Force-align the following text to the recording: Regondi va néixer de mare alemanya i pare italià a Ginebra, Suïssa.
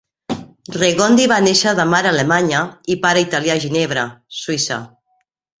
Regondi 0.77 1.27
va 1.31 1.37
néixer 1.47 1.73
de 1.81 1.85
mare 1.91 2.11
alemanya 2.13 2.63
i 2.95 2.97
pare 3.07 3.23
italià 3.29 3.59
a 3.59 3.63
Ginebra, 3.67 4.07
Suïssa. 4.43 4.83